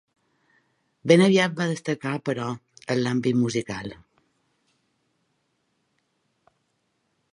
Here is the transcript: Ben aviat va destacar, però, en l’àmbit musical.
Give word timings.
Ben 1.09 1.19
aviat 1.25 1.53
va 1.59 1.67
destacar, 1.71 2.13
però, 2.29 2.47
en 2.95 3.01
l’àmbit 3.01 3.37
musical. 3.43 3.95